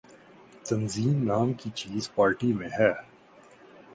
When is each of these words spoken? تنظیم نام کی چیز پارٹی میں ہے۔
تنظیم 0.65 1.23
نام 1.23 1.53
کی 1.53 1.69
چیز 1.75 2.09
پارٹی 2.15 2.53
میں 2.53 2.69
ہے۔ 2.79 2.91